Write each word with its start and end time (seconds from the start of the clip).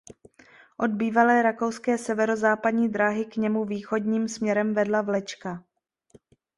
Od 0.77 0.91
bývalé 0.91 1.41
Rakouské 1.41 1.97
severozápadní 1.97 2.89
dráhy 2.89 3.25
k 3.25 3.35
němu 3.37 3.65
východním 3.65 4.27
směrem 4.27 4.73
vedla 4.73 5.01
vlečka. 5.01 5.63